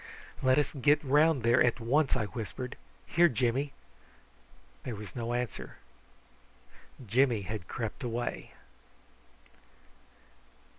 [0.41, 3.71] "Let us get round there at once," I whispered, "Here, Jimmy."
[4.81, 5.77] There was no answer:
[7.05, 8.51] Jimmy had crept away.